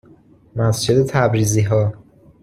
[0.55, 1.93] مسجد تبریزیها